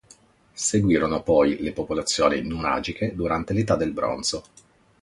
Seguirono 0.69 1.21
poi 1.21 1.57
le 1.61 1.73
popolazioni 1.73 2.41
nuragiche 2.41 3.13
durante 3.13 3.53
l'Età 3.53 3.75
del 3.75 3.91
bronzo. 3.93 4.43